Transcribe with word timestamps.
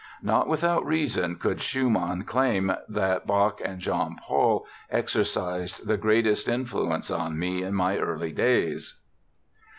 Not 0.23 0.47
without 0.49 0.83
reason 0.83 1.35
could 1.35 1.61
Schumann 1.61 2.23
claim 2.23 2.75
"that 2.89 3.27
Bach 3.27 3.61
and 3.63 3.77
Jean 3.79 4.15
Paul 4.15 4.65
exercised 4.89 5.85
the 5.87 5.95
greatest 5.95 6.49
influence 6.49 7.11
on 7.11 7.37
me 7.37 7.61
in 7.61 7.75
my 7.75 7.99
early 7.99 8.31
days". 8.31 8.99